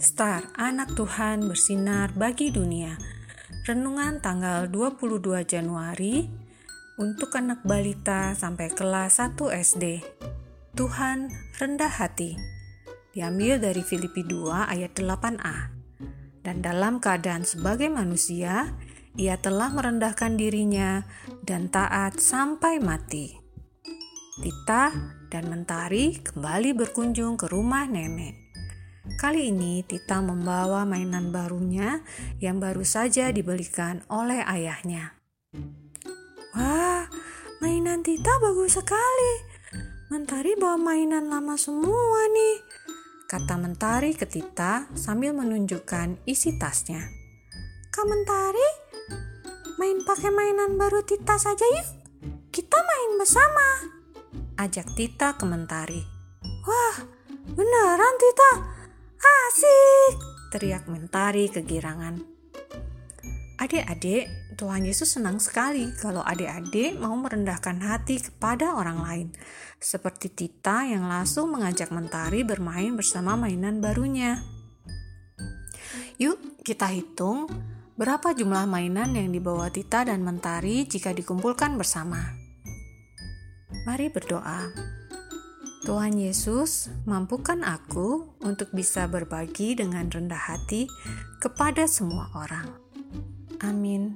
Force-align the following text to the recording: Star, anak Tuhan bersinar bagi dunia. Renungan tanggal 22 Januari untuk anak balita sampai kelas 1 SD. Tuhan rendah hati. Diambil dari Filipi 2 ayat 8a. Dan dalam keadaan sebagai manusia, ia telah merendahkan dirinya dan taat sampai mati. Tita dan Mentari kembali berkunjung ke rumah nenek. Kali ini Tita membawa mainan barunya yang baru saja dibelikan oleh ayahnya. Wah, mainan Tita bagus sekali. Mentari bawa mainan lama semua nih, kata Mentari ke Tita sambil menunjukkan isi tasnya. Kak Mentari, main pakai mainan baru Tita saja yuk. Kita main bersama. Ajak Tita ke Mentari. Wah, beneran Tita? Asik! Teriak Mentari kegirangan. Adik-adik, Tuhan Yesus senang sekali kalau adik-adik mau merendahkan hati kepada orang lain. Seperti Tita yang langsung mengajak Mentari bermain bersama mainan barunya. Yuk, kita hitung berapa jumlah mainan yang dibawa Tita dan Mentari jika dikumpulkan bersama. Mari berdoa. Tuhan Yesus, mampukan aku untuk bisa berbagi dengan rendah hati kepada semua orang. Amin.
Star, 0.00 0.48
anak 0.56 0.96
Tuhan 0.96 1.44
bersinar 1.44 2.16
bagi 2.16 2.48
dunia. 2.48 2.96
Renungan 3.68 4.24
tanggal 4.24 4.64
22 4.64 5.44
Januari 5.44 6.24
untuk 6.96 7.36
anak 7.36 7.60
balita 7.68 8.32
sampai 8.32 8.72
kelas 8.72 9.20
1 9.20 9.36
SD. 9.60 10.00
Tuhan 10.72 11.28
rendah 11.60 11.92
hati. 11.92 12.32
Diambil 13.12 13.60
dari 13.60 13.84
Filipi 13.84 14.24
2 14.24 14.72
ayat 14.72 14.96
8a. 14.96 15.68
Dan 16.40 16.64
dalam 16.64 16.96
keadaan 16.96 17.44
sebagai 17.44 17.92
manusia, 17.92 18.72
ia 19.20 19.36
telah 19.36 19.68
merendahkan 19.68 20.32
dirinya 20.32 21.04
dan 21.44 21.68
taat 21.68 22.16
sampai 22.16 22.80
mati. 22.80 23.36
Tita 24.40 24.96
dan 25.28 25.52
Mentari 25.52 26.24
kembali 26.24 26.72
berkunjung 26.72 27.36
ke 27.36 27.52
rumah 27.52 27.84
nenek. 27.84 28.49
Kali 29.18 29.50
ini 29.50 29.82
Tita 29.82 30.22
membawa 30.22 30.86
mainan 30.86 31.34
barunya 31.34 32.04
yang 32.38 32.62
baru 32.62 32.86
saja 32.86 33.32
dibelikan 33.34 34.06
oleh 34.06 34.44
ayahnya. 34.44 35.18
Wah, 36.54 37.08
mainan 37.64 38.06
Tita 38.06 38.36
bagus 38.38 38.78
sekali. 38.78 39.32
Mentari 40.10 40.58
bawa 40.58 40.74
mainan 40.74 41.30
lama 41.30 41.54
semua 41.54 42.26
nih, 42.34 42.56
kata 43.30 43.54
Mentari 43.54 44.10
ke 44.14 44.26
Tita 44.26 44.90
sambil 44.98 45.30
menunjukkan 45.34 46.18
isi 46.26 46.58
tasnya. 46.58 47.06
Kak 47.94 48.06
Mentari, 48.06 48.70
main 49.78 50.02
pakai 50.02 50.34
mainan 50.34 50.74
baru 50.74 51.06
Tita 51.06 51.38
saja 51.38 51.62
yuk. 51.62 51.88
Kita 52.50 52.74
main 52.74 53.10
bersama. 53.22 53.66
Ajak 54.58 54.90
Tita 54.98 55.38
ke 55.38 55.46
Mentari. 55.46 56.02
Wah, 56.66 57.06
beneran 57.54 58.14
Tita? 58.18 58.79
Asik! 59.20 60.16
Teriak 60.48 60.88
Mentari 60.88 61.52
kegirangan. 61.52 62.40
Adik-adik, 63.60 64.56
Tuhan 64.56 64.88
Yesus 64.88 65.20
senang 65.20 65.36
sekali 65.36 65.92
kalau 66.00 66.24
adik-adik 66.24 66.96
mau 66.96 67.12
merendahkan 67.12 67.76
hati 67.84 68.24
kepada 68.24 68.72
orang 68.72 69.04
lain. 69.04 69.28
Seperti 69.76 70.32
Tita 70.32 70.88
yang 70.88 71.04
langsung 71.04 71.52
mengajak 71.52 71.92
Mentari 71.92 72.40
bermain 72.40 72.96
bersama 72.96 73.36
mainan 73.36 73.84
barunya. 73.84 74.40
Yuk, 76.16 76.64
kita 76.64 76.88
hitung 76.88 77.52
berapa 78.00 78.32
jumlah 78.32 78.64
mainan 78.64 79.12
yang 79.12 79.28
dibawa 79.28 79.68
Tita 79.68 80.08
dan 80.08 80.24
Mentari 80.24 80.88
jika 80.88 81.12
dikumpulkan 81.12 81.76
bersama. 81.76 82.16
Mari 83.84 84.08
berdoa. 84.08 84.89
Tuhan 85.80 86.12
Yesus, 86.20 86.92
mampukan 87.08 87.64
aku 87.64 88.36
untuk 88.44 88.68
bisa 88.76 89.08
berbagi 89.08 89.72
dengan 89.80 90.12
rendah 90.12 90.52
hati 90.52 90.84
kepada 91.40 91.88
semua 91.88 92.28
orang. 92.36 92.68
Amin. 93.64 94.12